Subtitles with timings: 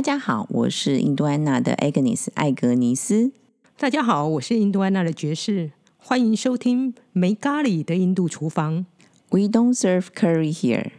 [0.00, 3.32] 大家好，我是印度安娜的 Agnes 艾格尼斯。
[3.76, 8.86] 大家好，我是印度安娜的爵士，欢迎收听没咖喱的印度厨房。
[9.28, 10.92] We don't serve curry here。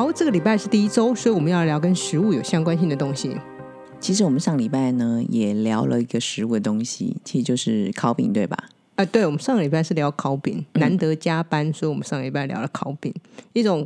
[0.00, 3.36] 好，这个礼拜是第一周，所以我们要聊跟食物有相关性的东西。
[4.00, 8.56] 其实我们上礼拜呢也聊了一个食物的东西，其实就是烤饼，对吧？
[8.94, 13.12] 啊，对，我们上个礼拜是聊烤饼，难得加班，所以我们上个礼拜聊了烤饼，
[13.52, 13.84] 一种。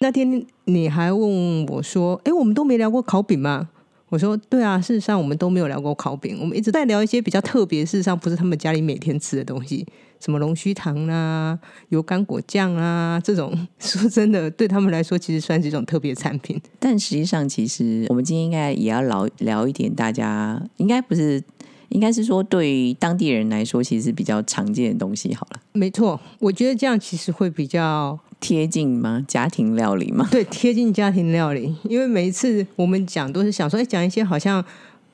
[0.00, 3.68] 那天你还问我说：“哎，我们都没聊过烤饼吗？”
[4.10, 9.86] 我说：“对啊，事实上我们都没有聊过烤饼，我们一直在聊一些比较特别，事实上不是他们家里每天吃的东西，
[10.22, 11.58] 什么龙须糖啊、
[11.88, 13.52] 油甘果酱啊这种。
[13.80, 16.60] 说真的，对他们来说，其实算是一种特别产品。
[16.78, 21.42] 但实际上，其实我们今天应该也要聊聊一点，大家应该不是，
[21.88, 25.34] 应该是说对于当地人来说，其实比较常见的东西。
[25.34, 29.24] 好了，没错，我觉得这样其实会比较贴近吗？
[29.26, 30.28] 家庭料理吗？
[30.30, 31.74] 对，贴近家庭料理。
[31.82, 34.64] 因为每一次我们讲都是想说，哎，讲一些好像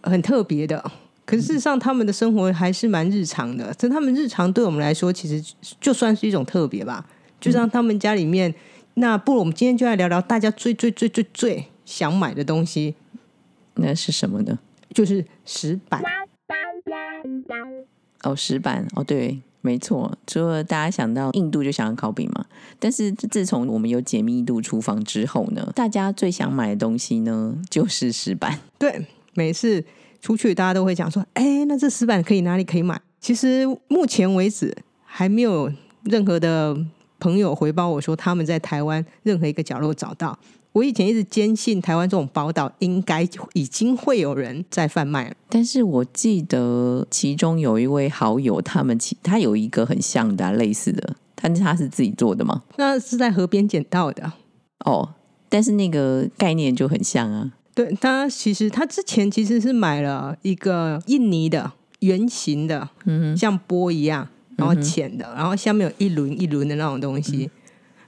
[0.02, 0.84] 很特别的，
[1.28, 3.70] 可是事实上他们的生活还是蛮日常的。
[3.74, 7.04] 这他们日常对我们来说，其实就算是一种特别吧。
[7.38, 8.54] 就像他们家里面，
[8.94, 12.94] 那不如我们今天就来聊聊大家最最最最最想买的东西，
[13.74, 14.58] 那是什么呢？
[14.94, 16.02] 就是石板。
[18.22, 20.16] 哦，石板哦，对，没错。
[20.26, 22.46] 除了大家想到印度就想到烤饼嘛，
[22.78, 28.58] 但是自从我们有解密度厨房之后呢，大家最想买的东西呢就是石板。
[28.78, 29.84] 对，每次
[30.20, 33.00] 出去大家都会讲说，哎，那这石板可以哪里可以买？
[33.20, 35.72] 其实目前为止还没有
[36.04, 36.76] 任何的
[37.18, 40.38] 朋友回报我说他们在台湾任何一个角落找到。
[40.72, 52.62] 我以前一直坚信台湾这种宝岛应该已经会有人在贩卖了，但是我记得其中有一位好友，他们其他有一个很像的、啊、类似的，但是他是自己做的吗？
[52.76, 54.30] 那是在河边捡到的。
[54.84, 55.14] 哦，
[55.48, 57.50] 但是那个概念就很像啊。
[57.78, 67.48] 对他其实他之前其实是买了一个印尼的圆形的，嗯像波一样，然后浅的，然后下面有一轮一轮的那种东西。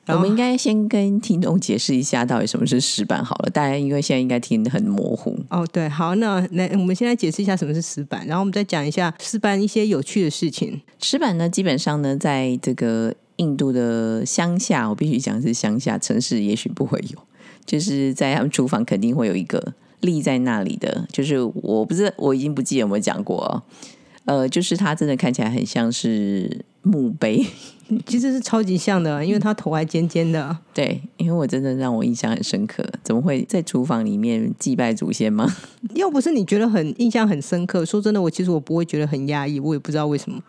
[0.08, 5.38] 我们应该先跟听众解释一下到底什么是石板好了，大家因为现在应该听得很模糊。
[5.50, 10.80] 哦，对，好，那那我们先来解释一下什么是石板，然后我们再讲一下石板一些有趣的事情。
[11.00, 17.18] 石板呢，基本上呢，在这个印度的乡下，我必须讲是乡下，城市也许不会有，
[17.66, 23.62] 就是在他们厨房肯定会有一个立在那里的，就是我不是我已经不记得有没有讲过哦，
[24.24, 27.46] 呃，就是它真的看起来很像是墓碑。
[28.06, 30.56] 其实是超级像的， 因为它头还尖尖的。
[30.72, 35.52] 对，因为我真的让我印象很深刻，怎么会在厨房里面祭拜祖先吗？
[35.94, 40.40] 要不是你觉得很印象很深刻，说真的，我其实我不会觉得很压抑，我也不知道为什么。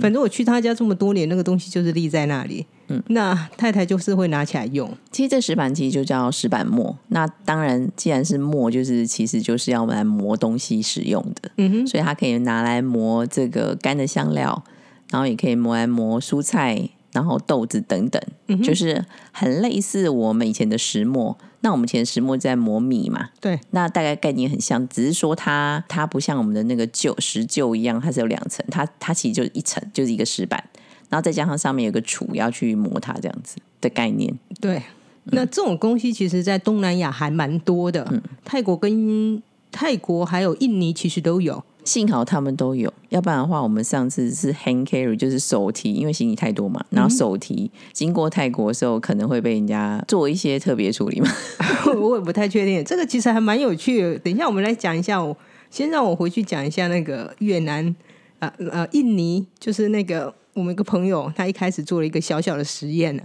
[0.00, 2.66] 反正我去他家这么多年，那个东西就是立在那里。
[2.88, 4.90] 嗯，那太太就是会拿起来用。
[5.10, 6.96] 其实这石板其实就叫石板磨。
[7.08, 11.50] 那当然，既然是磨，就是其实就是要来磨东西使用的。
[11.56, 14.62] 嗯哼，所以它可以拿来磨这个干的香料。
[15.08, 21.38] 然后也可以磨来磨蔬菜，然后豆子等等，嗯、就是很类似我们以前的石磨。
[21.60, 30.62] 那我们以前石磨在磨米嘛，对，那大概概念很像，只是说它它不像我们的那个旧石臼一样，它是有两层，它它其实就是一层，就是一个石板，
[31.08, 34.32] 然后再加上上面有个杵要去磨它这样子的概念。
[34.60, 34.82] 对，
[35.24, 39.42] 那这种东西其实在东南亚还蛮多的，嗯、泰国跟
[39.72, 41.62] 泰国还有印尼其实都有。
[41.86, 51.28] 幸好他们都有，要不然的话，我们上次是 hand carry，就是手提，因为行李太多嘛，然后手提、嗯、经过泰国的时候，可能会被人家做一些特别处理嘛。
[51.96, 54.18] 我也不太确定，这个其实还蛮有趣的。
[54.18, 55.34] 等一下我们来讲一下，我
[55.70, 57.94] 先让我回去讲一下那个越南，
[58.40, 63.16] 呃呃，印尼，就是那个我们一个朋友，他一开始做了一个小小的实验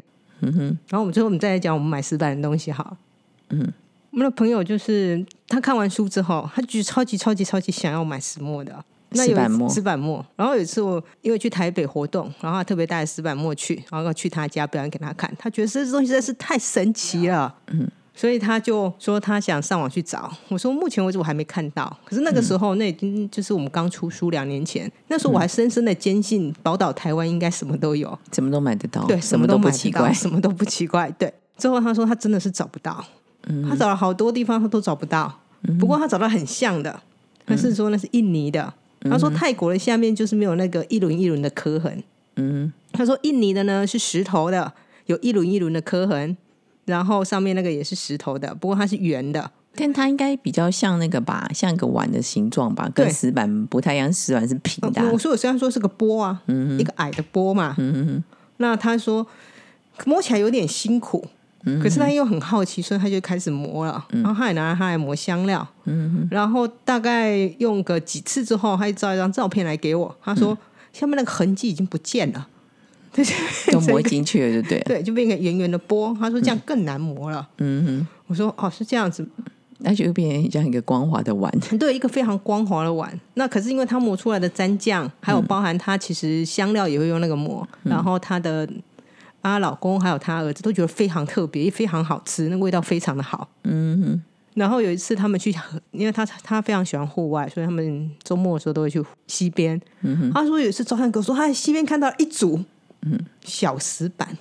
[0.42, 2.96] 嗯哼，然后我们最后我们再来讲我们买石板的东西好。
[3.50, 3.74] 嗯。
[4.12, 8.74] 我们的朋友就是他看完书之后，他就超级超级超级想要买石墨的，
[9.10, 10.26] 那石板墨，石板墨。
[10.38, 17.86] 然后有一次我因为去台北活动，然后他特别带石板墨去，然后去他家表演给他看，他觉得这东西实在是太神奇了，嗯，
[18.16, 20.32] 所以他就说他想上网去找。
[20.48, 31.12] 我说目前为止我还没看到，可是那个时候那已经就是我们刚出书两年前，那时候我还深深的坚信宝岛台湾应该什么都有，什么都买得到，对，什么都不奇怪，什么都不奇怪。
[31.12, 33.04] 对，之后他说他真的是找不到。
[33.48, 35.34] 嗯、他找了好多地方，他都找不到。
[35.64, 37.02] 嗯、不过他找到很像的，
[37.46, 38.74] 他是说那是印尼的。
[39.02, 42.04] 他说泰国的下面就是没有那个一轮一轮的磕痕。
[42.36, 44.72] 嗯，他说印尼的呢是石头的，
[45.08, 46.38] 有一轮一轮的磕痕，
[46.86, 49.52] 然后上面那个也是石头的，不过它是圆的。
[49.74, 56.42] 但它应该比较像那个吧，像一个碗的形状吧，跟石板不太一样，石板是平的啊、呃我说我虽然说是个波啊，
[56.78, 57.76] 一个矮的波嘛，
[58.58, 59.26] 那他说
[60.06, 61.26] 摸起来有点辛苦，
[61.82, 65.68] 可是他又很好奇，所以他就开始磨了，然后他也拿他来磨香料，
[66.30, 70.58] 然后大概用个几次之后，他就照一张照片来给我，他说
[70.92, 72.48] 下面那个痕迹已经不见了，
[73.72, 74.80] 就磨进去了，就对。
[74.80, 74.84] 了。
[74.90, 79.28] 对，就变成圆圆的波，他说这样更难磨了，嗯哼，我说哦是这样子，
[79.80, 81.52] 那就变成像一个光滑的碗。
[81.80, 83.12] 对，一个非常光滑的碗。
[83.36, 88.68] 那可是因为它磨出来的蘸酱，还有包含它其实香料也会用那个磨，然后它的
[89.42, 93.50] 啊老公还有她儿子都觉得非常特别，也非常好吃，那味道非常的好。
[93.64, 94.22] 嗯哼，
[94.54, 95.54] 然后有一次他们去，
[95.92, 99.80] 因为他他非常喜欢户外，所以他们周末的时候都会去溪边。
[100.02, 102.60] 嗯他说有一次早上跟我说，他在溪边看到一组
[103.44, 104.38] 小石板，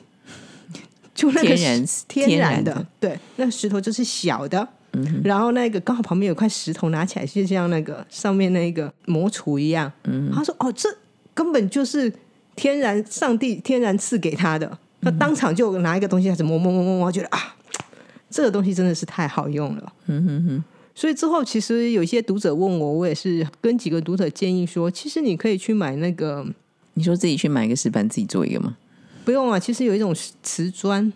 [1.14, 4.67] 就那个天然天然的，然的对，那石头就是小的。
[4.93, 9.91] 嗯然后那个刚好旁边有块石头，拿起来就像那个上面那个磨杵一样。
[10.03, 10.88] 嗯他说：“哦，这
[11.32, 12.12] 根本就是
[12.56, 17.56] 天然上帝天然赐给他的。”那当场就拿一个东西开始摸摸摸摸摸，觉得啊，
[18.31, 19.93] 这个东西真的是太好用了。
[20.06, 20.64] 嗯哼哼，
[20.94, 26.47] 所以之后，其实有一些读者问我，我也是跟几个读者建议说，其实你可以去买那个，
[26.94, 28.76] 你说自己去买一个石板，自己做一个吗？
[29.25, 31.12] 不用啊，其实有一种瓷砖，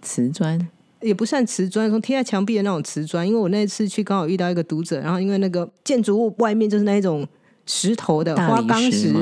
[0.00, 0.68] 瓷砖，
[1.00, 3.26] 也不算瓷砖，从贴在墙壁的那种瓷砖。
[3.26, 7.26] 因为我那次去刚好遇到一个读者，然后因为那个建筑物外面就是那一种
[7.66, 9.14] 石头的花岗石？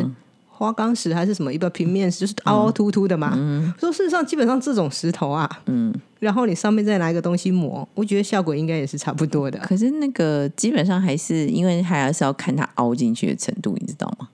[0.61, 3.31] 花岗石还是什么一个平面石，就是凹凹凸凸的嘛。
[3.79, 9.59] 说事实上，基本上这种石头啊，嗯，然后你上面再拿一个东西磨，我觉得效果应该也是差不多的。
[9.61, 14.29] 可是那个基本上还是因为还是要看它凹进去的程度，你知道吗？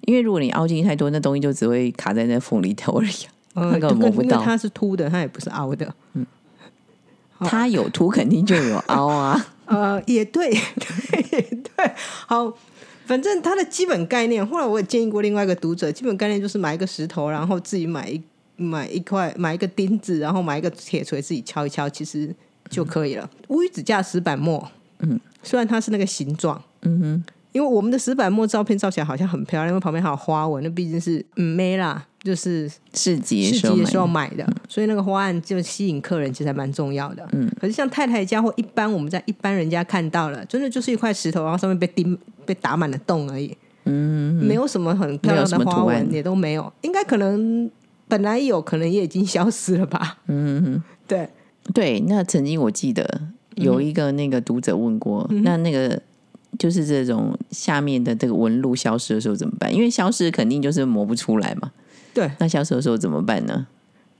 [0.00, 3.12] 因为如果你凹进去太多，那东西就只会卡在那缝里头而已
[3.54, 5.94] 那个就磨不到它是凸的，它也不是凹的。
[6.14, 6.26] 嗯
[7.40, 9.46] 它有凸，肯定就有凹啊。
[9.66, 11.92] 呃，也对，对，也对。
[12.26, 12.52] 好，
[13.08, 18.22] 反正它的基本概念，后来我也建议过另外一个读者，基本概念就是买一个石头，然后自己买一
[18.56, 22.30] 买一块，买一个钉子，然后买一个铁锤，自己敲一敲，其实
[22.68, 23.28] 就可以了。
[23.48, 33.56] 乌鱼子架石板墨，嗯，虽然它是那个形状，嗯哼，因为我们的石板墨照片照起来好像很漂亮，因为旁边还有花纹，那毕竟是嗯没啦，就是市集的。
[33.56, 37.26] 市集的时候买的，所以那个花案就吸引客人，其实还蛮重要的。
[37.32, 42.18] 嗯，可是像太太家或一般我们在一般人家看到了，真的就是一块石头，然后上面被钉
[42.48, 43.54] 被打满了洞而已，
[43.84, 46.72] 嗯，没有什么很漂亮的花纹，也都没有。
[46.80, 47.70] 应该可能
[48.08, 50.16] 本来有可能也已经消失了吧？
[50.28, 50.82] 嗯。
[51.06, 51.28] 对，
[51.74, 53.20] 对，那曾经我记得
[53.56, 56.00] 有一个那个读者问过，那那个
[56.58, 59.74] 就是这种下面的这个纹路消失的时候怎么办？
[59.74, 61.70] 因为消失肯定就是磨不出来嘛。
[62.14, 63.66] 对，那消失的时候怎么办呢？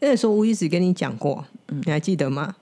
[0.01, 2.57] 那时候吴一直跟你讲过，嗯你还记得吗？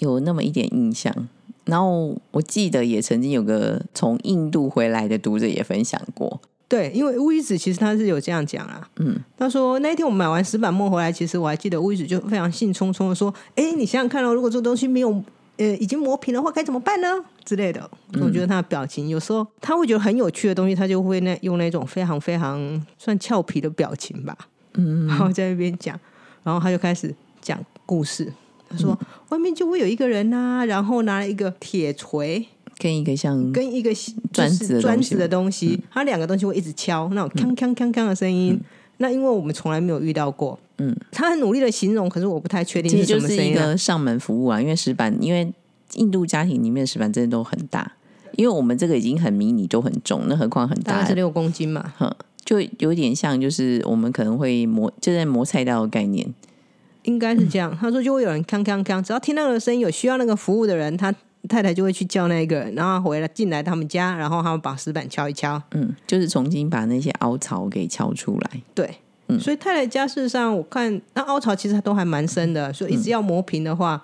[0.00, 1.14] 有那么一点印象。
[1.64, 15.22] 然后我记得也曾经有个从印度回来的读者也分享过，对，因为乌鱼子其实他是有这样讲啊，嗯，他说那一天我们买完石板墨回来，其实我还记得乌鱼子就非常兴冲冲的说：“哎，你想想看哦，如果这个东西没有
[15.58, 17.08] 呃已经磨平的话，该怎么办呢？”
[17.44, 17.88] 之类的。
[18.20, 24.36] 我觉得他的表情有时候他会觉得很有趣的东西，他就会那用那种非常非常算俏皮的表情吧，
[24.74, 25.98] 嗯，然后在那边讲，
[26.42, 28.32] 然后他就开始讲故事。
[28.72, 28.98] 他说
[29.28, 32.46] ：“外面就会有一个人呐、然后拿了一个铁锤，
[32.78, 33.92] 跟一个像跟一个
[34.32, 38.58] 砖就是子的东西砖子的东西，它两个东西会一直敲那种锵锵锵锵的声音。
[38.98, 44.60] 那因为我们从来没有遇到过，嗯，他很努力的形容，可是我不太确定是其实就是一什么声音啊、个上门服务啊。
[44.60, 45.52] 因为石板，因为
[45.94, 47.92] 印度家庭里面的石板真的都很大，
[48.36, 50.92] 因为我们这个已经很迷你，都很重，那何况很大。
[50.92, 51.92] 大概是六公斤嘛。
[51.98, 52.14] 哼，
[52.44, 56.32] 就有点像，就是我们可能会磨，就在磨菜刀的概念。
[57.04, 57.76] 应该是这样。
[57.80, 61.14] 他说就会有人锵锵锵，只要听到那个声音，有需要那个服务的人，他
[61.48, 65.60] 太太就会去叫那个人，然后回来进来他们家，然后他们把石板敲一敲。
[65.72, 68.62] 嗯，就是重新把那些凹槽给敲出来。
[68.74, 68.88] 对，
[69.28, 74.02] 嗯所以太太家事实上我看那凹槽其实都还蛮深的，所以一直要磨平的话，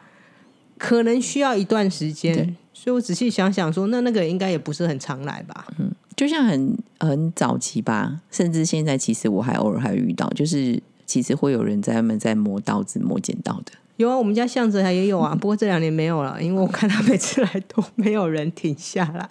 [0.76, 2.57] 可能需要一段时对间。
[2.73, 5.67] 所以我仔细想想说，那那个应该也不是很常来吧？
[5.78, 13.72] 嗯就像很很早期吧，甚至现在其实我还偶尔还遇到，就是其实会有人在他们在磨刀子、磨剪刀的。
[13.96, 19.28] 有啊，我们家巷子还也有啊，不过这两年没有了，因为我看他每次来都没有人停下来，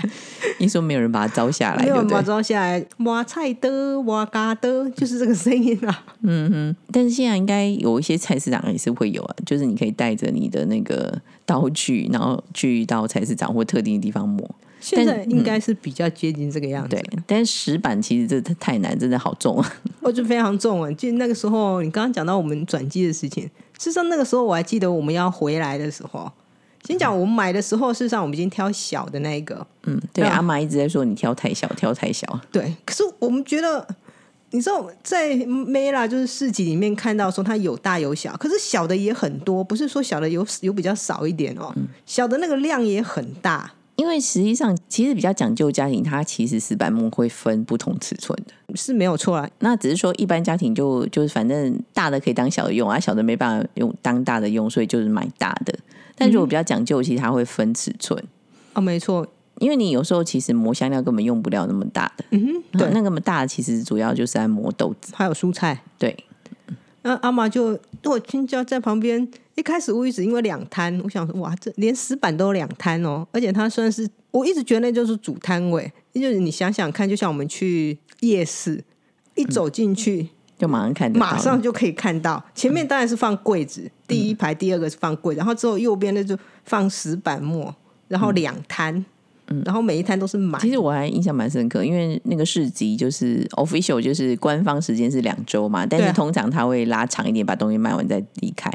[0.60, 2.22] 你说没有人把它招下来，没有人把？
[2.22, 6.04] 招下来，挖菜的、挖嘎的，就是这个声音啊。
[6.22, 6.76] 嗯哼。
[6.92, 14.54] 但是现在应该有一些菜市场也是会有啊，就是你可以带着你的那个刀具，然后去到菜市场或特定的地方磨。
[14.96, 19.74] 现在应该是比较接近这个样子对，，但是石板其实这太难，真的好重啊。
[20.00, 20.90] 我就非常重啊。
[20.94, 23.44] 就那个时候，你刚刚讲到我们转机的事情，
[23.78, 26.32] 事实上那个时候我还记得我们要回来的时候，
[26.86, 32.40] 先讲我们买的时候，事实上我们已经挑小的那一个，嗯，对，阿妈一直在说你挑太小，挑太小。
[32.50, 32.74] 对。
[32.86, 33.86] 可是我们觉得，
[34.52, 41.76] 你知道，在 Mela 就是市集里面看到说它有大有小，可是小的也很多，不是说小的有有比较少一点哦，
[42.06, 43.74] 小的那个量也很大。
[43.98, 48.54] 因为实际上，其实比较讲究家庭，它其实石板木会分不同尺寸的。
[48.76, 55.74] 是没有错啊，那只是说一般家庭就就是反正大的可以当小的用，啊小的没办法用当大的用，所以就是买大的。
[56.16, 58.24] 但如果比较讲究，其实它会分尺寸，
[58.74, 59.26] 哦，没错，
[59.60, 65.14] 因为你有时候其实磨香料根本用不了那么大的，嗯哼，对，那个么大的其实主要就是在磨豆子。
[65.16, 65.82] 还有蔬菜。
[65.98, 66.16] 对，
[67.08, 78.84] 那阿妈就我青椒在旁边，一开始我一直因为两摊，我想说哇，这连石板都有两摊哦，而且它算是我一直觉得那就是主摊位，就是你想想看，就像我们去夜市，
[79.36, 87.74] 一走进去、就马上看得到，马上就可以看到，前面当然是放柜子，第一排、第二个是放柜子，然后之后右边那就放石板墨，
[88.10, 89.06] 然后两摊，
[89.66, 90.70] 然后每一摊都是满其。
[90.70, 98.72] 实我还印象蛮深刻，因为那个市集就是 official，就是官方时间是两周嘛，但是通常他会拉长一点，把东西卖完再离开。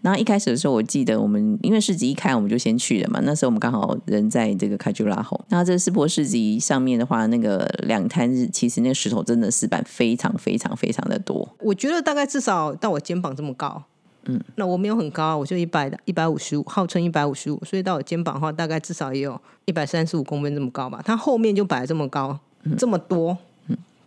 [0.00, 3.20] 然后一开始的时候，我记得我们因为市集一开，我们就先去了嘛。
[3.24, 11.48] 那时候我们刚好人在这个卡朱拉后，然后这个斯伯市集上面的话，那个两摊日其实那个石头真的石板非常非常非常的多。
[11.60, 13.84] 我觉得大概至少到我肩膀这么高。
[14.26, 21.00] 嗯，那我没有很高，我就一百一百五十五，号称一百五十五，所以到我肩膀的话，大概至少也有一百三十五公分这么高吧。
[21.04, 22.38] 它后面就摆了这么高，
[22.78, 23.36] 这么多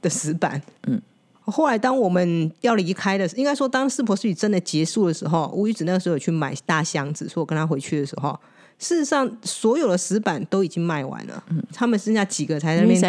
[0.02, 0.62] 的石板。
[0.88, 1.02] 嗯，
[1.42, 8.38] 后来当我们要离开的，应该说当世博市集真的结束的时候，吴玉子那个时候有去买大箱子，说我跟他回去的时候。
[8.80, 13.02] 事实上，所有的石板都已经卖完了，嗯他们剩下几个才在那边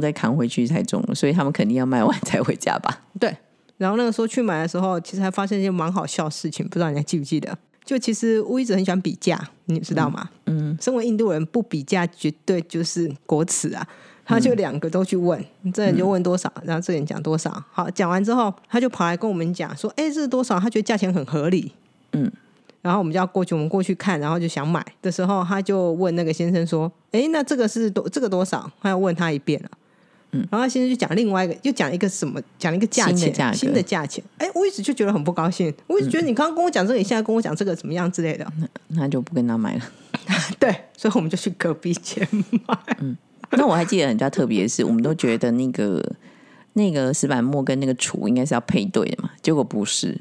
[0.00, 3.02] 再扛回去太重了，所以他们肯定要卖完 才回家吧。
[3.20, 3.36] 对，
[3.76, 7.56] 然后那个时候去买的时候，其实还发现一件蛮好笑的事情，不知道你还记不记得？
[7.84, 10.28] 就其实我一直很喜欢比价，你知道吗？
[10.46, 13.86] 嗯，身为印度人，不比价绝对就是国耻啊。
[14.26, 17.62] 他就两个都去问，这人就问多少，然后这人讲多少。
[17.70, 21.70] 好，讲完之后，他就跑来跟我们讲说：“哎，这是多少？”他觉得价钱很合理。
[22.12, 22.32] 嗯，
[22.80, 29.68] 然后我们就要过去，我们过去看，然后就想买的时候，他就问那个先生说：“哎，那这个是多这个多少？”他要问他一遍了。
[30.34, 34.22] 嗯，然后现在就讲另外一个，又讲一个什么，讲一个价钱，新的价钱。
[34.38, 38.46] 哎，我一直就觉得很不高兴，我一直觉得你刚刚跟我讲这个，你现在跟我讲这个怎么样之类的。
[38.88, 39.82] 那就不跟他买了。
[40.58, 42.26] 对，所以我们就去隔壁间
[42.66, 42.78] 买。
[43.00, 43.16] 嗯
[43.56, 46.02] 那我还记得很比较特别的是，我们都觉得那个
[46.72, 50.18] 那个石板墨跟那个杵应该是要配对的嘛，结果不是，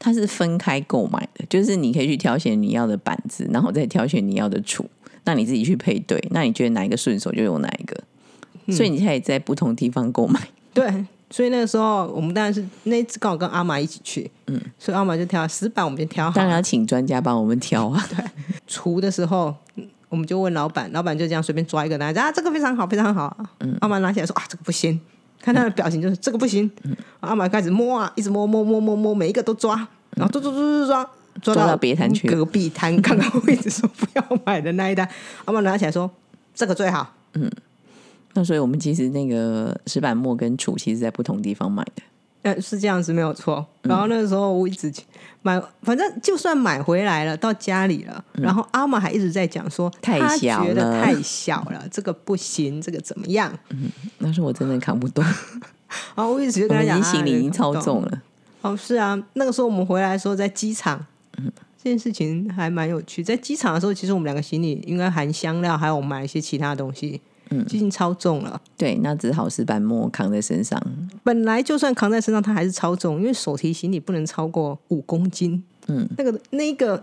[0.00, 4.84] 它是分开购买的，就是你可以去挑选你要的板子，然后再挑选你要的杵，
[5.24, 7.96] 那你自己去配对，那你觉得哪一个顺手就用哪一个，
[8.74, 10.40] 所以你现在也在不同地方购买。
[10.74, 18.04] 对，所以那个时候我们当然是那一次刚好跟阿玛一起去，嗯，所以阿玛就挑石板，我们就挑好当然要请专家帮我们挑啊。
[18.10, 18.24] 对。
[18.66, 23.34] 除的时候，嗯我们就问老板，老板就这样随便抓一个拿啊，这个非常好，非常好。
[23.60, 25.00] 嗯，阿玛拿起来说啊，这个不行，
[25.40, 26.70] 看他的表情就是这个不行。
[26.84, 26.96] 嗯。
[27.20, 29.74] 阿玛开始摸啊，一直摸摸摸摸摸，每一个都抓，
[30.16, 31.10] 然后抓抓抓抓抓。
[31.40, 35.08] 抓抓到别摊去隔壁摊，刚刚我一直说不要买的那一单，
[35.46, 36.08] 阿玛拿起来说
[36.54, 37.14] 这个最好，
[38.34, 42.02] 那所以我们其实那个石板墨跟杵其实在不同地方买的。
[42.42, 43.64] 呃，是这样子没有错。
[43.82, 44.92] 然后那个时候我一直
[45.42, 53.56] 买，反正就算买回来了，到家里了，然后阿玛还一直在讲说，太他小了觉得太小了，这个不行，这个怎么样？
[53.70, 55.24] 嗯那时候我真的扛不动，
[56.16, 58.02] 然后我一直就跟他讲，们已经行李已经啊超重。
[58.02, 58.22] 了。
[58.62, 61.04] 哦，是啊，那个时候我们回来的时候在机场，
[61.36, 63.22] 这件事情还蛮有趣。
[63.22, 67.20] 在机场的时候，其实我们两个行李应该含香料，还有我们买一些其他东西，
[67.52, 68.60] 嗯，已经超重了。
[68.76, 70.80] 对，那只好是板墨扛在身上。
[71.22, 75.62] 本来就算扛在身上，它还是超重，因为手提行李不能超过五公斤。
[75.88, 77.02] 嗯，那个那个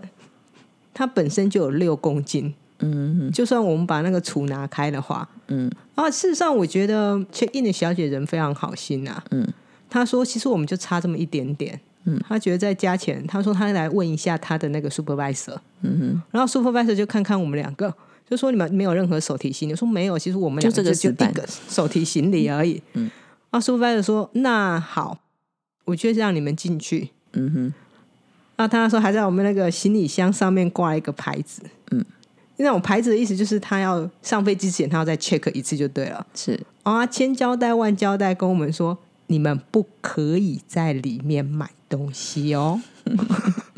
[0.92, 2.52] 它本身就有六公斤。
[2.82, 9.46] 嗯，就算我们把那个储拿开的话，嗯，啊，事实上我觉得 check in 的小姐人非常好心啊，嗯，
[9.90, 17.94] 她说其实我们就差这么一点点，嗯，她觉得再加钱，她说她来问一下她的那个 supervisor，嗯哼，然后 supervisor 就看看我们两个，
[18.30, 23.10] 就说你们没有任何手提行李，我说没有，其实我们两就这个就一个手提行李而已，嗯，
[23.50, 25.18] 啊，supervisor 说那好，
[25.84, 27.74] 我就让你们进去，嗯哼，
[28.56, 32.04] 那他说还在我们那个行李箱上面挂一个牌子，嗯，
[32.58, 36.24] 那种牌子的意思就是他要上飞机之前他要再 check 一次就对了。
[36.34, 36.58] 是。
[36.84, 38.96] 啊，千交代万交代跟我们说，
[39.26, 42.80] 你们不可以在里面买东西哦。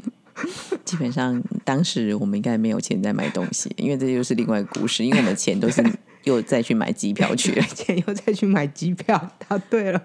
[0.92, 5.82] 基本上当时我们应该没有钱在买东西，因为这又是另外一个故事，因为我们钱都是
[6.24, 7.62] 又再去买机票去了。
[7.74, 9.98] 钱又再去买机票，答对了。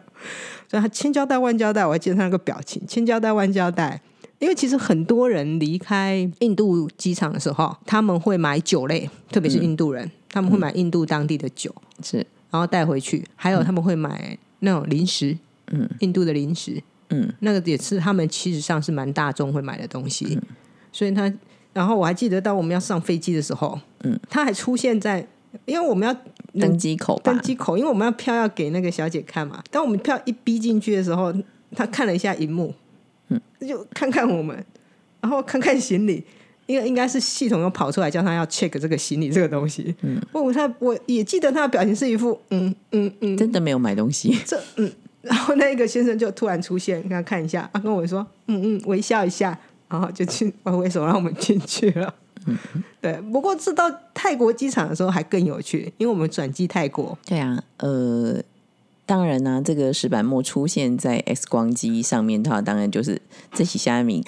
[0.69, 4.01] 所以他千交代万交代，我还记得他那个表情，千交代万交代。
[4.39, 12.17] 因为其实很多人离开印度机场的时候，他们会买酒类，特别是印度人，他们会买印度当地的酒，是
[12.49, 13.25] 然后带回去。
[13.35, 15.37] 还有他们会买那种零食，
[15.71, 20.39] 嗯，印度的零食，嗯，那个也是他们其实上是蛮大众会买的东西。
[20.97, 21.31] 所以他，
[21.73, 25.23] 然后我还记得到我们要上飞机的时候，嗯，他还出现在，
[25.65, 26.15] 因为我们要
[26.59, 29.61] 登机口登，机口，因为我们要票要给那个小姐看嘛。
[29.69, 31.31] 当我们票一逼进去的时候，
[31.75, 32.73] 他看了一下荧幕，
[33.27, 34.65] 嗯，就看看我们，
[35.21, 36.23] 然后看看行李，
[36.65, 39.93] 因为应该是系统又跑出来叫他要 check 这个行李这个东西。
[40.01, 44.35] 嗯，我他我也记得他的表情是一副嗯嗯嗯，真的没有买东西。
[44.43, 49.55] 这嗯，然后那个先生就突然出现，给他看一下，他跟我说嗯嗯，微笑一下，
[49.89, 52.13] 然后就去挥挥手让我们进去了。
[53.01, 58.41] 对，不过这到泰国机场的时候还更有趣，因为我们转机泰国，对啊，呃，
[59.05, 64.21] 当然呢、这个石板墨出现在 X 光机上面的话，当然就是这起虾米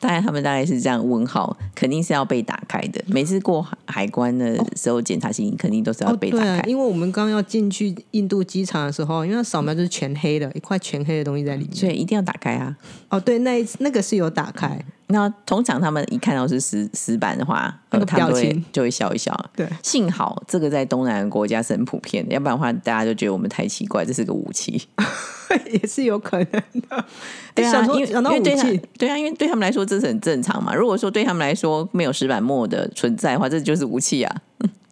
[0.00, 0.10] 呀。
[0.10, 3.02] 当然，他们大概是这样问号，肯定是要被打开的。
[3.06, 6.44] 每次过海海关的时候检查行李，肯定都是要哦，被打开。
[6.44, 11.76] 对啊，因为我们刚要进去印度机场的时候，因为扫描就是全黑的，一块全黑的东西在里面。
[11.76, 12.74] 所以一定要打开啊！
[13.10, 19.34] 哦，对，那那个是有打开，那通常他们一看到是石石板的话，那个表情就会笑一笑。
[19.54, 24.80] 对，幸好这个在东南亚国家是很普遍的，要不然的话，大家就觉得我们太奇怪，这是个武器。
[25.72, 27.04] 也是有可能的。
[27.54, 30.72] 对啊想，因为因为对他器，对啊，因为对他们来说这是很正常嘛。
[30.74, 34.36] 如果说对他们来说没有石板墨的存在的话，这就是武器啊。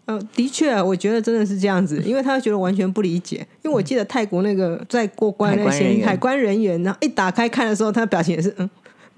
[0.06, 3.46] 嗯，的确，我觉得真的是这样子，因为他觉得完全不理解。
[3.62, 8.68] 因为我记得泰国那个在过关那些海关人员，然后一打开看的时候，他的表情也是嗯，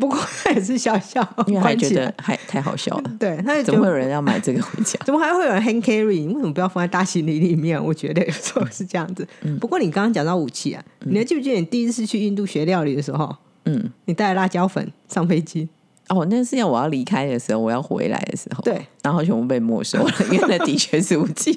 [0.01, 2.13] 不过他也是笑笑，因为还觉得。
[2.19, 4.99] 还太好笑了， 对，他就怎么会有人要买这个回家？
[5.05, 6.27] 怎么还会有人 hand carry？
[6.27, 7.83] 你为什么不要放在大行李里面？
[7.83, 9.27] 我觉得有时候是这样子。
[9.43, 15.69] 嗯不过你刚刚讲到武器啊，你还记不记得你第一次去印度学料理的时候，嗯，你带了辣椒粉上飞机？
[16.11, 21.53] 哦，那是要我要离开的时候，我要回来的时候，对，然后全部被没收了，因为那的确是武器。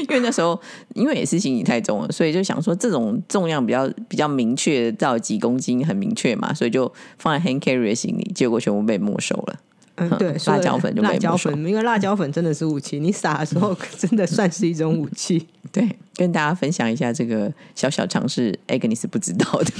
[0.00, 0.60] 因为那时候，
[0.94, 9.56] 因为也是行李太重了，所以就想说这种重量比较比较明确，到底几公斤很明确嘛，所以就放在 hand carry 的行李，结果全部被没收了。
[9.96, 15.46] 嗯，对，辣椒粉就被辣椒没收粉，因为辣椒粉真的是武器，你撒的时候 真的算是一种武器。
[15.70, 19.70] 对，跟大家分享一下这个小小常识，Agnes 是不知道的。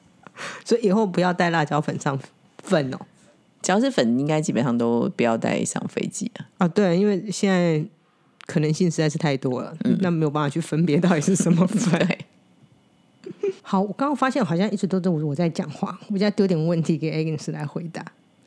[0.66, 2.18] 所以以后不要带辣椒粉上
[2.62, 2.98] 粉哦。
[3.60, 6.46] 只要是粉，应该基本上都不要带上飞机啊。
[6.58, 7.84] 啊，对，因为现在
[8.46, 12.08] 可能性实在是太多了，那没有办法去分别到底是什么粉。
[13.62, 18.04] 好，我刚刚发现好像一直都是我在讲话，我现在丢点问题给 Agnes 来回答。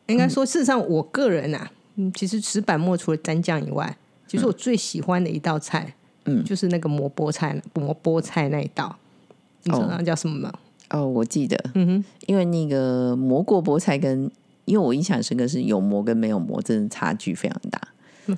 [0.08, 3.96] 应该说，事实上我个人啊，嗯，其实石板墨除了蘸酱以外，
[4.28, 5.94] 其实我最喜欢的一道菜，
[6.26, 8.96] 嗯就是那个磨菠菜，磨菠菜那一道，
[9.64, 10.52] 你知道那叫什么吗？
[10.90, 14.30] 哦，我记得，嗯哼，因为那个磨过菠菜跟，
[14.72, 17.82] 因为我印象很深刻是有膜跟没有膜，真的差距非常大。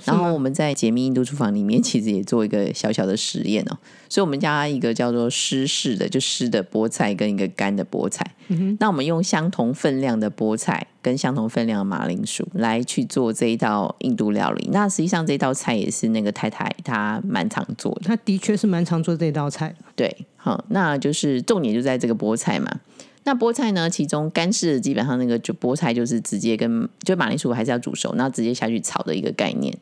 [0.06, 3.78] 然后我们在解密印度厨房里面，其实也做一个小小的实验哦。
[4.10, 8.26] 所以我们加一个叫做湿式的，就湿的菠菜跟一个干的菠菜。
[8.80, 14.70] 那我们用相同分量的菠菜跟相同分量的马铃薯来去做这一道印度料理。
[14.72, 18.02] 那实际上这道菜也是那个太太她蛮常做的。
[18.06, 19.76] 她的确是蛮常做这道菜。
[19.96, 22.80] 对，好，那就是重点就在这个菠菜嘛。
[23.26, 29.74] 那菠菜呢，其中干式的基本上那个就菠菜就是直接跟就马铃薯还是要煮熟，然后直接下去炒的一个概念。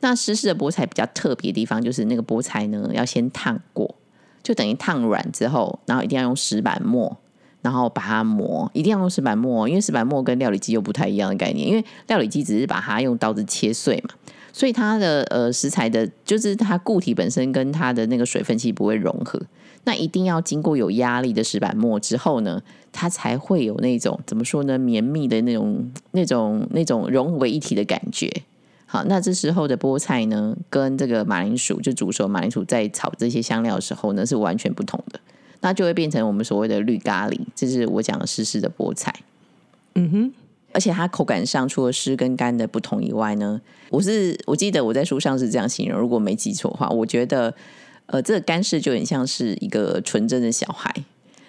[0.00, 3.94] 那湿式的菠菜比较特别的地方就是那个菠菜呢要先烫过，
[4.42, 7.16] 就等于烫软之后，然后一定要用石板磨，
[7.62, 14.10] 然后把它磨，一定要用石板磨，因为石板磨跟料理机又不太一样的概念，因为料理机只是把它用刀子切碎嘛。
[14.52, 19.40] 所以它的呃食材的，就是它固体本身跟它的那个水分其实不会融合，
[19.84, 28.30] 那一定要经过有压力的石板磨之后呢，它才会有那种怎么说呢，绵密的那种、那种、那种融为一体的感觉。
[28.86, 35.18] 好，那这时候的菠菜呢，跟这个马铃薯就煮熟马铃薯在炒这些香料的时候呢，是完全不同的，
[35.60, 39.12] 那就会变成我们所谓的绿咖喱，这是我讲的湿湿的菠菜。
[39.96, 40.32] 嗯哼，
[40.72, 47.52] 而且它口感上除了湿跟干的不同以外呢，我是我记得我在书上是这样形容，如果没记错的话，我觉得
[48.06, 50.94] 呃，这个干式就很像是一个纯真的小孩，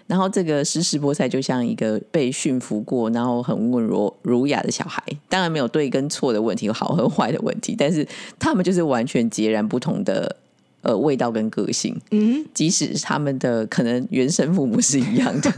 [0.08, 5.04] 然后这个湿式菠菜就像一个被驯服过，然后很温柔儒雅的小孩。
[5.28, 8.08] 当然没有对跟错的问题，有好和坏的问题，但是
[8.40, 10.36] 他们就是完全截然不同的
[10.82, 12.00] 呃味道跟个性。
[12.12, 15.52] 嗯，即使他们的可能原生父母是一样的，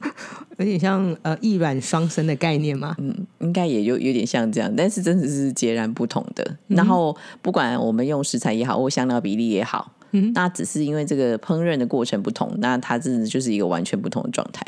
[0.58, 2.94] 有点像呃一卵双生的概念嘛。
[2.98, 6.56] 嗯，应该也有有点像这样，但是真的是截然不同的。
[6.66, 14.64] 然后不管我们用食材也好，或香料比例也好，嗯那只是因为这个烹饪的过程不同，那它真的就是一个完全不同的状态。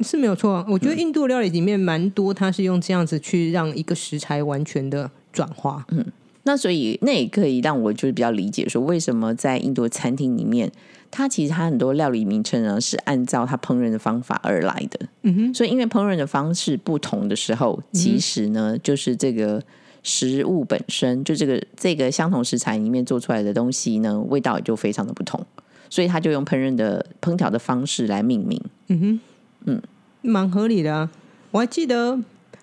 [0.00, 0.64] 是没有错啊。
[0.68, 5.84] 我觉得印度料理里面蛮多，它是用这样子去让一个食材完全的转化。
[5.90, 6.04] 嗯
[6.44, 10.70] 那所以那也可以让我就是比较理解说，为什么在印度餐厅里面，
[11.10, 15.00] 它其实它很多料理名称呢是按照它烹饪的方法而来的。
[15.24, 19.62] 嗯哼，所以因为烹饪的方式不同的时候，其实呢就是这个
[20.08, 25.44] 食物本身就这个这个相同食材里面做出来的东西呢，味道也就非常的不同。
[25.90, 28.58] 所以他就用烹饪的烹调的方式来命名。
[28.88, 29.20] 嗯哼，
[29.66, 29.82] 嗯，
[30.22, 31.10] 蛮合理的啊。
[31.50, 32.18] 我还记得，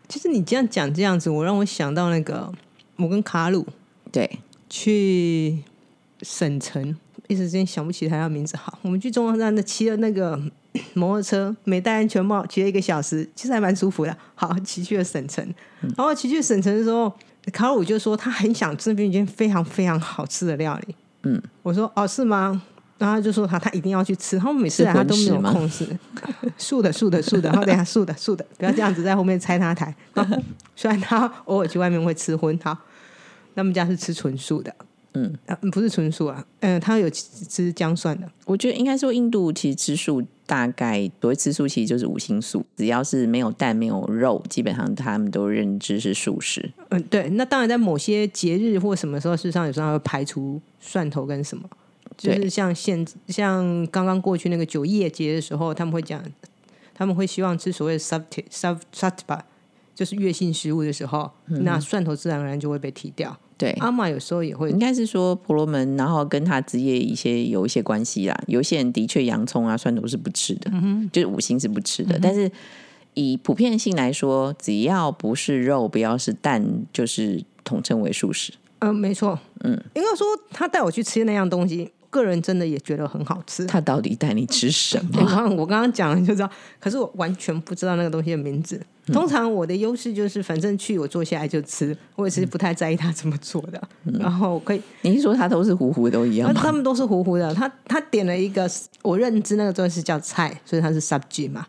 [0.07, 2.51] 其实你这样讲这样子，我让我想到那个
[2.97, 3.65] 我跟卡鲁
[4.11, 5.59] 对，去
[6.21, 6.95] 省城，
[7.27, 8.55] 一时之间想不起他的名字。
[8.57, 10.39] 好，我们去中央站的骑了那个
[10.93, 14.15] 摩托车，没戴安全帽，骑了一个小时，其实还蛮舒服的。
[14.35, 15.43] 好，骑去了省城，
[15.81, 17.11] 然后骑去省城的时候，
[17.51, 20.95] 卡鲁就说他很想吃一间非常非常好吃的料理。
[21.23, 22.61] 嗯，我说哦是吗？
[22.97, 25.85] 然后他就说他他一定要去吃，他们每次来他都没有空吃，
[26.57, 29.93] 素的素的素的，然后等下 素的素的，不要这样子在后面拆他台。
[30.77, 32.77] 虽然他偶尔去外面会吃荤，好，
[33.53, 34.73] 他们家是吃纯素的，
[35.15, 46.71] 嗯啊，不是纯素啊，嗯，他有吃姜蒜的，我觉得应该说印度其实吃素大概所谓吃素其实就是五星素，只要是没有蛋没有肉，基本上他们都认知是素食。
[46.89, 51.67] 嗯，对，那当然在某些节日或什么时候，事实上有时候会排除蒜头跟什么。
[52.17, 56.23] 就是像现像刚刚过去那个九叶节的时候，他们会讲，
[56.93, 59.41] 他们会希望吃所谓的 sub sub satba，
[59.93, 63.37] 就是月性食物的时候，那蒜头自然而然就会被剔掉。
[63.57, 68.37] 对，阿玛有时候也会，应该是说婆罗门，然后跟他职业一些有一些关系啦。
[68.47, 70.71] 有些人的确洋葱啊、蒜头是不吃的，
[71.11, 72.19] 就是五星是不吃的。
[72.21, 72.51] 但是
[73.13, 78.53] 以普遍性来说，只要不是肉，不要是蛋，就是统称为素食。
[78.79, 81.89] 嗯，没错，嗯，应该说他带我去吃那样东西。
[82.15, 83.65] 个人真的也觉得很好吃。
[83.65, 85.21] 他到底带你吃什么？
[85.57, 86.49] 我刚刚讲了就知道，
[86.79, 88.81] 可是我完全不知道那个东西的名字。
[89.13, 93.79] 通常我的优势就是，反正去我坐下来就吃，我也是不太在意他怎么做的。
[94.19, 96.59] 然后可以，你说他都是糊糊都一样吗？
[96.59, 97.53] 他们都是糊糊的。
[97.53, 98.67] 他他点了一个，
[99.03, 101.67] 我认知那个东西叫菜，所以他是 subji 嘛。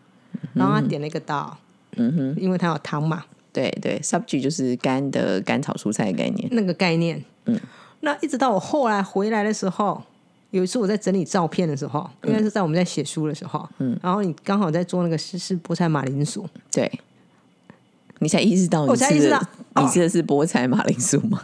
[0.54, 1.54] 然后他点了一个刀，
[1.96, 3.24] 嗯哼，因为他有汤嘛。
[3.52, 7.22] 对对，subji 就是干的干炒蔬菜的概念，那个概念。
[7.44, 7.61] 嗯，
[8.00, 10.02] 那一直到我后来回来的时候。
[10.57, 16.90] 有一次我在整理照片的时候，应该是在我们在写书的时候，嗯，然后你刚好在做那个湿式菠菜马铃薯，对，
[18.21, 19.38] 你才意识到，我才意识到
[19.77, 21.42] 你吃的是菠菜马铃薯吗？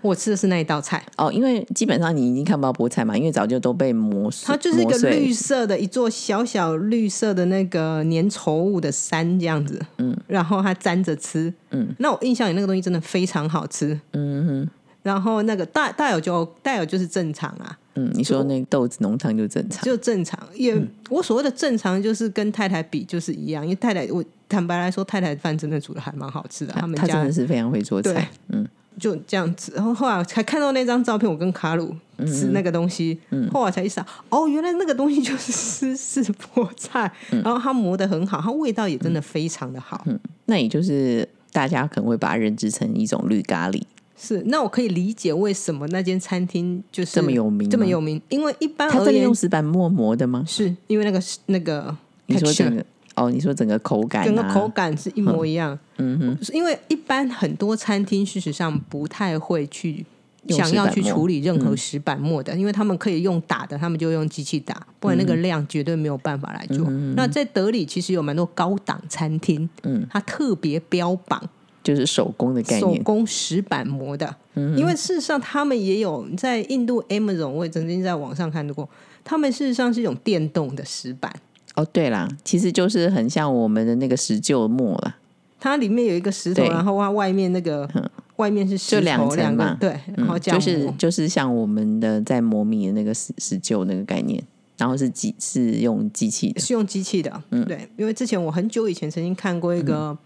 [0.00, 1.02] 我吃的是那一道菜。
[1.16, 14.70] 哦，因为基本上你已经看不到菠菜嘛，因为早就都被磨碎，它就是一个绿色的一座小小绿色的那个粘稠物的山这样子，嗯，然后它沾着吃，嗯，那我印象里那个东西真的非常好吃，嗯哼，
[15.02, 17.78] 然后那个大大有就大有就是正常啊。
[17.96, 20.38] 嗯，你说那豆子浓汤就正常，就正常。
[20.54, 20.76] 也
[21.08, 23.64] 我所谓的正常，就是跟太太比就是一样。
[23.64, 26.72] 因为太太，我坦白来说，太太饭真的煮的还蛮好吃的。
[26.74, 28.28] 他们家真的是非常会做菜。
[28.48, 28.66] 嗯，
[28.98, 29.72] 就这样子。
[29.76, 31.94] 然后后来才看到那张照片，我跟卡鲁
[32.26, 33.16] 吃那个东西，
[33.52, 37.10] 后来才意识到，哦，原来那个东西就是湿式菠菜。
[37.30, 40.02] 然后它磨的很好，它味道也真的非常的好。
[40.06, 43.80] 嗯，那也就是大家可能会把它认知成一种绿咖喱。
[44.16, 48.20] 是，那我可以理解为什么那间餐厅就是这么有名，这么有名。
[48.28, 50.44] 因为一般他真的用石板磨磨的吗？
[50.46, 51.94] 是因为那个那个
[52.26, 52.84] 你说整个
[53.16, 55.78] 哦，你说整个口感，整个口感是一模一样。
[55.98, 60.04] 嗯哼，因为一般很多餐厅事实上不太会去
[60.48, 66.88] 想要去处理任何石板磨的，因为他们可以用打的，他们就用机器打，不然那个量绝对没有办法来做。
[67.16, 71.42] 那在德里其实有蛮多高档餐厅，嗯，它特别标榜。
[71.84, 74.34] 就是手工的概念，手工石板磨的。
[74.54, 78.88] 嗯，因为事实上他们也有在印度 Amazon，我也曾经在网上看到过，
[79.22, 81.30] 他们事实上是一种电动的石板。
[81.74, 85.16] 哦，对啦，其实就是很像我们的那个石臼磨了。
[85.60, 87.88] 它里面有一个石头，然后它外面那个
[88.36, 94.42] 外面是就两层嘛，对，然后就是就是像我们的在磨米的那个石石臼那个概念，
[94.78, 97.42] 然后是机是用机器的，是用机器的。
[97.50, 100.16] 嗯，对，因为之前我很久以前曾经看过一个。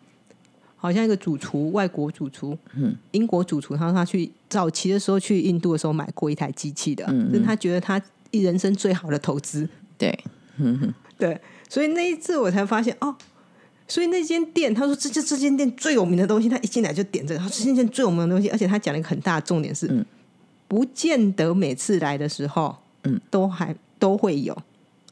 [0.81, 10.17] 好像一个主厨，外国主厨，嗯，英国主厨，他说他去早期的时候去印度的时候买过一台机器的，嗯，是他觉得他一人生最好的投资，对，
[10.59, 11.39] 嗯 对，
[11.69, 13.15] 所以那一次我才发现哦，
[13.89, 20.07] 所以那间店，他说这这这间店最有名的东西，他一进来就点这个，他这间店最有名的东西，而且他讲了一个很大的重点是，嗯，
[20.69, 24.57] 不见得每次来的时候，嗯，都还都会有，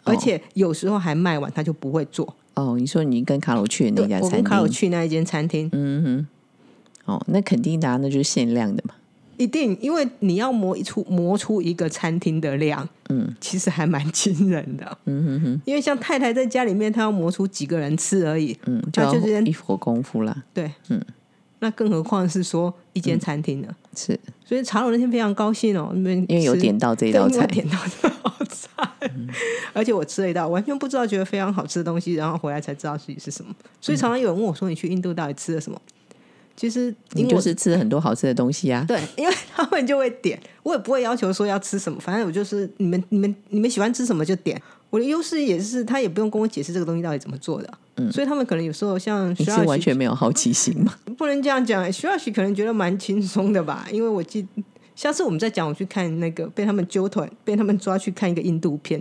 [0.05, 2.37] 而且有时候还卖完，他就不会做。
[2.57, 6.03] 哦，你说你跟卡罗去的那家餐厅，我跟卡罗去那一间餐厅，嗯
[7.05, 8.95] 哼，哦，那肯定的，那就是限量的嘛。
[9.37, 14.99] 一定，因为你要磨出磨出一个餐厅的量，嗯， 其实还蛮 惊人的。
[15.05, 20.99] 嗯哼哼，因为像太太在家里面，她要磨出几个人吃而已，嗯，就就这边一伙功夫啦，对，嗯，
[21.59, 23.69] 那更何况是说一间餐厅呢？
[23.95, 28.86] 是所以茶楼那天非常高兴哦，因为因为有吃点到这对道菜，点到这道菜，
[29.73, 33.55] 而且我吃了一道完全不知道觉得非常好吃的东西，然后回来才知道自己是什么。
[33.81, 35.81] 所以常常有人问我说：“你去印度到底吃了什么？”
[36.57, 44.61] 其实因你就是吃了很多好吃的东西啊，对，因为他们就会点，我也不会要求说要吃什么，反正我就是你们你们你们喜欢吃什么就点。
[44.89, 50.95] 我的优势也是，他也不用跟我解释这个东西到底怎么做的，嗯，所以他们可能有时候像你是徐老师完全没有好奇心吗？
[51.19, 54.47] 不能这样讲，徐老师可能觉得蛮轻松的吧，因为我记
[54.97, 59.01] 下次我们再讲，我去看那个被他们揪团，被他们抓去看一个印度片，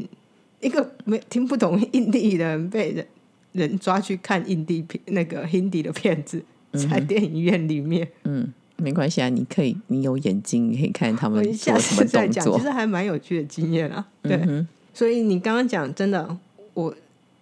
[0.59, 3.07] 一个没听不懂印地的人被人
[3.53, 8.07] 人抓去看印地片那个 Hindi 的片子，在电影院里面。
[8.25, 12.63] 嗯，没关系啊，你可以，你有眼睛，你可以看他我们下做什么次再作其。
[12.63, 14.05] 实还蛮有趣的经验啊。
[14.21, 16.37] 对，嗯所以你刚刚讲真的，
[16.73, 16.93] 我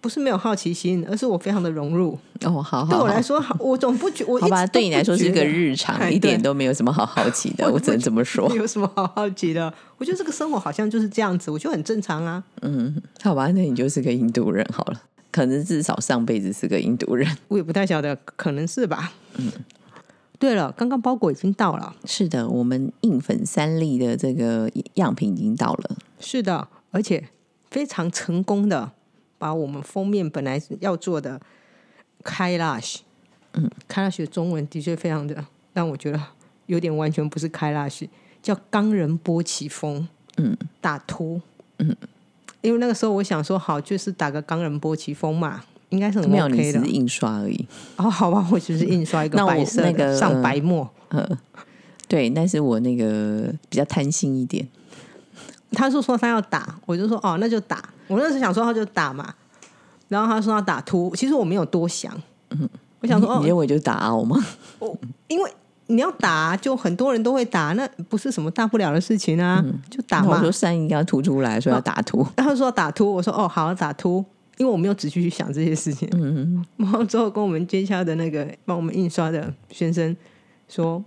[0.04, 2.12] 不是没有好奇心，而是我非常的融入。
[2.42, 8.54] 哦，好对好对，我来说，好，我总不觉 我好吧，对你来说是一个日常，哎一点都没有什么好好奇的，我我只能这么说。
[8.54, 9.72] 有什么好好奇的？
[9.96, 12.44] 我觉得这个生活好像就是这样子，我觉得很正常啊。
[12.60, 15.00] 嗯，好吧，那你就是个印度人好了，
[15.32, 17.26] 可能至少上辈子是个印度人。
[17.48, 19.10] 我也不太晓得，可能是吧。
[19.36, 19.50] 嗯。
[20.38, 25.96] 对了，刚刚包裹已经到了，是的，我们印粉三粒的这个样品已经到了。
[26.20, 27.30] 是的，而且
[27.70, 28.92] 非常成功的
[29.38, 31.40] 把我们封面本来要做的
[32.22, 32.98] 开 lash，
[33.54, 36.20] 嗯，开 lash 的中文的确非常的让我觉得
[36.66, 38.08] 有点完全不是开 lash，
[38.42, 41.40] 叫冈仁波齐风，嗯，打凸，
[41.78, 41.94] 嗯，
[42.62, 46.78] 因为那个时候我想说，好，就是打个冈仁波齐风嘛，应该是很没有，你 OK 的。
[46.80, 46.90] 只是。
[46.90, 47.66] 印刷而已。
[47.96, 50.88] 哦，好吧，我只是印刷一个 白色的，那个上白墨。
[51.10, 51.28] 呃，
[52.08, 54.66] 对，但是我那个比较贪心一点，
[55.72, 57.82] 他是说他要打，我就说哦，那就打。
[58.06, 59.34] 我那时候想说他就打嘛，
[60.08, 62.12] 然后他说要打凸，其实我没有多想，
[63.00, 64.36] 我想说哦，你认为就打凹吗？
[65.28, 65.52] 因为
[65.86, 70.52] 你要打，就很多人都会打，那不是什么大不了的事情啊，就打嘛那我说。
[70.52, 72.18] 山应该要突出来，说要打凸。
[72.36, 74.24] 然后他说要打凸，我说哦好打凸，
[74.58, 76.08] 因为我没有仔细去想这些事情。
[76.12, 80.16] 嗯，然后之后跟我们接洽的那个帮我们印刷的先生
[80.68, 81.02] 说，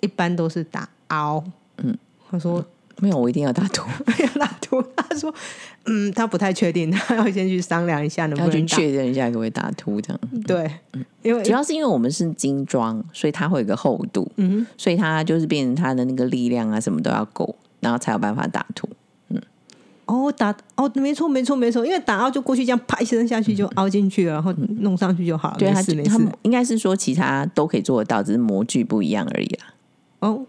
[0.00, 1.42] 一般都是打凹。
[1.78, 1.96] 嗯，
[2.30, 2.64] 他说
[3.00, 3.84] 没有，我一定要打凸，
[4.22, 5.32] 要打凸， 他说
[5.86, 8.66] 嗯，他不太确定， 他要先去商量一下能不能。
[8.66, 10.20] 确认一下可不可以打凸这样。
[10.46, 10.70] 对，
[11.22, 18.88] 因为主要是因为我们是精装，所以它会有一个厚度，嗯所以它就是变成它的那个力量啊什么都要够，然后才有办法打凸。
[20.06, 25.56] 哦打哦，没错没错没错，因为打凹就过去这样啪一声下去就凹进去了，然后弄上去就好了。
[25.58, 26.28] 对，没它事没事。
[26.42, 29.74] 应该是说其他都可以做得到，只是模具不一样而已啦。
[30.20, 30.44] 哦，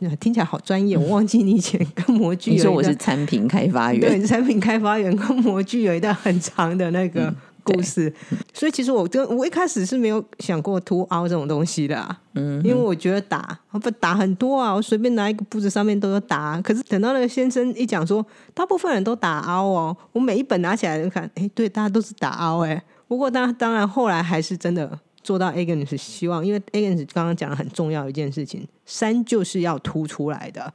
[0.00, 8.12] 嗯听起来好专业，我忘记你以前跟模具你说我段是产品开发员，对产品开发员跟模具有一段很长的那个故事，
[8.54, 24.98] 所以其实我跟我一开始是没有想过凸凹这种东西的、啊，嗯，因为我觉得打不打很多啊，我随便拿一个布子上面都有打、啊，可是等到那个先生一讲说，大部分人都打凹哦，我每一本拿起来就看，哎，对，大家都是打凹哎、不过当当然后来还是真的。
[25.28, 30.72] 做到 Agnes 希望，因为 Agnes 刚刚讲了很重要一件事情，山就是要凸出来的，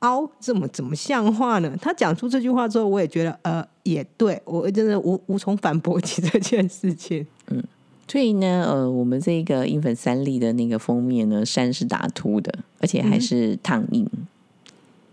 [0.00, 1.74] 凹这么怎么像话呢？
[1.80, 7.26] 他讲出这句话之后，我也觉得呃也对，我真的无无从反驳起这件事情。
[7.48, 7.64] 嗯
[8.06, 14.06] 所以呢，呃，我们这个印粉三立的那个封面呢，山是打凸的，而且还是烫印。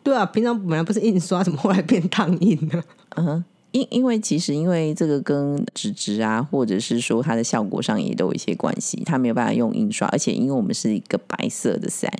[0.03, 2.83] 对啊，平常本来不是印刷，怎么后来变烫印呢？
[3.15, 12.11] 嗯哼，因因为其实因为这个跟纸质啊，或者是说它的效果上也都有一些关系，它没有办法用印刷，而且因为我们是一个白色的伞，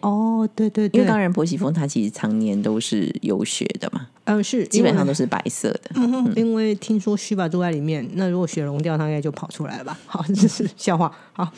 [0.00, 5.90] 哦，对对对，因为当然婆媳风它其实常年都是有雪的嘛，嗯是基本上都是白色的。
[6.36, 9.98] 因为听说须把住在里面，那如果雪融掉，它应该就跑出来了吧？
[10.06, 11.10] 好，这是 笑话。
[11.32, 11.50] 好，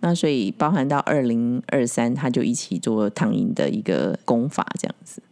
[0.00, 5.22] 那所以包含到二零二三，它就一起做烫印的一个功法这样子。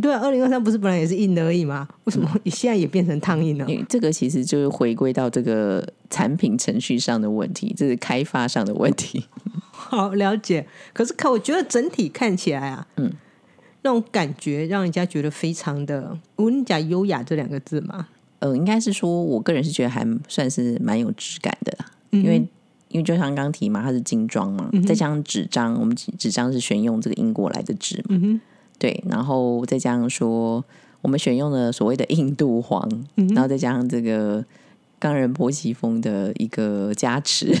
[0.00, 1.88] 对啊，二零二三不是本来也是印的而已吗？
[2.04, 3.64] 为什么现在也变成烫印了？
[3.66, 9.24] 因为这个其实就是回归到这个产品程序上的问题，这是开发上的问题。
[9.72, 13.10] 好了解，可是看我觉得整体看起来啊，嗯，
[13.82, 18.08] 那种感觉让人家觉得非常的，我跟你讲优雅这两个字嘛，
[18.40, 22.36] 呃，应该是说，我个人是觉得还算是蛮有质感的啦，因为
[22.88, 28.18] 因为就像刚刚提嘛，它是精装嘛，再加上纸张，我们纸纸张是选用这个英国来的纸嘛，
[28.78, 30.64] 对，然后再加上说
[31.00, 32.88] 我们选用了所谓的印度黄，
[33.34, 34.44] 然后再加上这个
[34.98, 37.56] 冈仁波齐风的一个加持，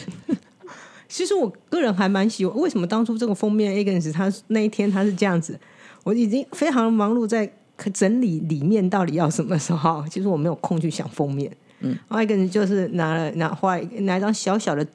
[1.08, 5.58] 其实我个人还蛮喜欢，为什么当初这个封面 Agnes 他那一天他是这样子，
[6.04, 7.50] 我已经非常忙碌在
[7.94, 11.50] 整理里面到底要什么时候，其实我没有空去想封面。
[11.80, 14.86] 嗯，然后 Agnes 就是拿了拿画拿一张小小的。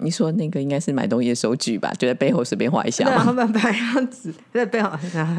[0.00, 1.92] 你说那个应该是买东西的收据吧？
[1.98, 3.04] 就在背后随便画一下。
[3.04, 4.90] 对，然后把白样子在背后。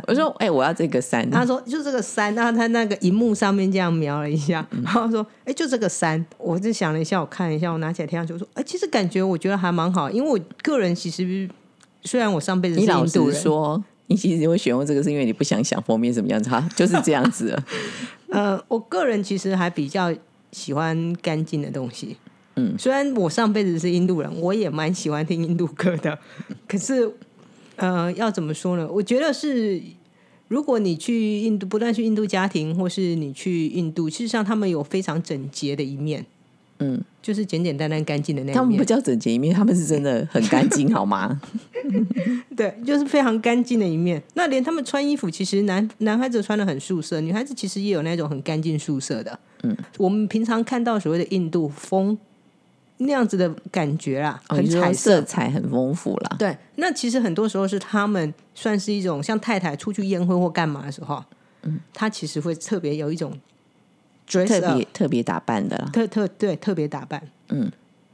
[0.06, 11.50] 我说：“哎，我要这个山。”他说：“就这个山。”然后他那个荧幕上面这样描了一下，然后说：“哎，就这个山。”我就想了一下，我看了一下，我拿起来贴上去，我说：“哎，其实感觉我觉得还蛮好，因为我个人其实
[12.04, 17.58] 虽然我上辈子是印度人，说你其实会选用这个，是因为你不想想封面什么样子，哈，就是这样子。
[18.30, 20.13] 呃，我个人其实还比较
[20.52, 22.17] 喜欢干净的东西。
[22.60, 26.19] 嗯，虽然我上辈子是印度人，我也蛮喜欢听印度歌的。
[26.67, 27.10] 可是，
[27.78, 28.86] 呃，要怎么说呢？
[28.91, 29.82] 我觉得是，
[30.50, 36.26] 如果你去印度，不断去印度家庭，或是你去印度，事实上他们有非常整洁的一面。
[36.82, 38.54] 嗯，就是简简单单、干净的那。
[38.54, 41.41] 他们不叫整洁一面，他们是真的很干净，好吗？
[42.56, 44.22] 对，就是非常干净的一面。
[44.34, 49.39] 那连他们穿衣服，其实男男孩子穿的很素色，女孩子其实也有那种很干净素色的。
[49.63, 52.17] 嗯，我们平常看到所谓的印度风。
[53.02, 56.36] 那样子的感觉啦，很彩色彩很丰富啦。
[56.38, 61.24] 对，那其实很多时候是他们算是一种像太太出去宴会或干嘛的时候，
[61.64, 63.32] 嗯，他其实会特别有一种
[64.28, 67.22] 特别特别打扮的，特特对特别打扮。
[67.48, 67.72] 嗯，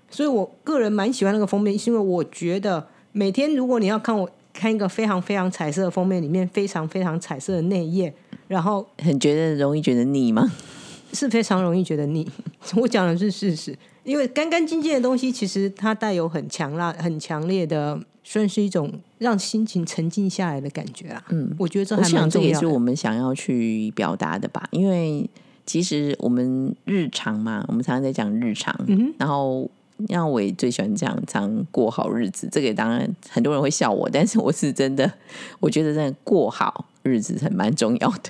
[0.09, 8.13] 所以我个人蛮喜欢那个封面，是因为我觉得每天如果你要看我看一个非常非常彩色的封面，里面非常非常彩色的内页，
[8.47, 10.51] 然后很觉得容易觉得腻吗？
[11.11, 12.29] 是非常容易觉得腻。
[12.77, 13.75] 我讲的是事实。
[14.05, 21.23] 因为干干净净的东西，其实它带有很强辣、很强烈的，算是一种让心情沉静下来的感觉啊。
[21.29, 22.29] 嗯，我觉得这还蛮重要。
[22.29, 24.69] 这也是我们想要去表达的吧。
[24.71, 25.27] 因为
[25.65, 29.67] 其实我们日常嘛，我们常常在讲日常，嗯、然后
[30.07, 32.47] 让我也最喜欢讲常过好日子。
[32.51, 35.11] 这个当然很多人会笑我，但是我是真的，
[35.59, 38.29] 我觉得真的过好日子很蛮重要的。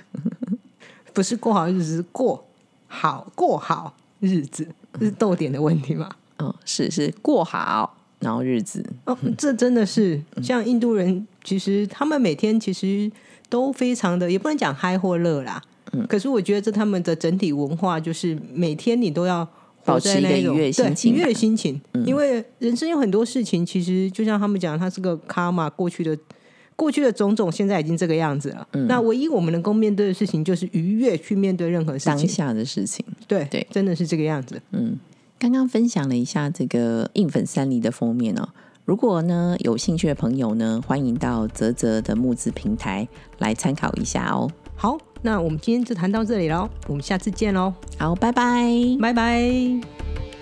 [1.12, 2.46] 不是过好日子，是过
[2.88, 4.66] 好过好日子。
[5.00, 6.10] 是逗点的问题吗？
[6.40, 13.10] 嗯，是是过好，然后日子哦，这真的是像印度人，其实他们每天其实
[13.50, 15.62] 都非常的，也不能讲嗨或乐啦。
[15.94, 19.48] 嗯，可是我觉得这他们的整体文化就是每天你都要
[19.86, 26.18] 保持一个愉悦心情，愉悦心情，因为人生有很多事情，其实就像他们讲，它是个卡嘛，过去的
[26.76, 28.68] 过去的种种，现在已经这个样子了。
[28.88, 33.06] 那唯一我们能够面对的事情，就是愉悦去面对任何事情，当下的事情。
[33.28, 34.62] 对对，真的是这个样子。
[34.72, 34.98] 嗯，
[35.40, 38.50] 刚刚分享了一下这个硬粉三梨的封面哦。
[38.84, 43.08] 如果呢有兴趣的朋友呢，欢迎到泽泽的募资平台
[43.40, 44.52] 来参考一下哦。
[44.76, 47.74] 好，那我们今天就谈到这里喽，我们下次见喽。
[47.98, 48.70] 好，拜拜，
[49.02, 50.35] 拜拜。